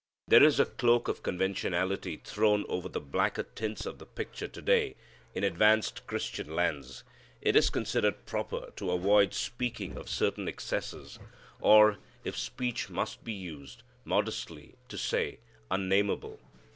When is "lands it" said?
6.55-7.55